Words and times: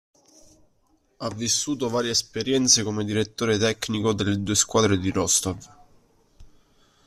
Ha 1.17 1.29
vissuto 1.35 1.87
varie 1.87 2.09
esperienze 2.09 2.81
come 2.81 3.05
direttore 3.05 3.59
tecnico 3.59 4.13
delle 4.13 4.41
due 4.41 4.55
squadre 4.55 4.97
di 4.97 5.11
Rostov. 5.11 5.75